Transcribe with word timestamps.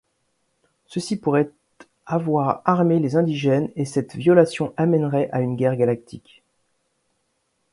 Ceux-ci 0.87 1.15
pourraient 1.15 1.51
avoir 2.07 2.63
armé 2.65 2.97
les 2.97 3.17
indigènes 3.17 3.69
et 3.75 3.85
cette 3.85 4.15
violation 4.15 4.73
aménerait 4.75 5.29
à 5.31 5.41
une 5.41 5.55
guerre 5.55 5.75
galactique. 5.77 6.41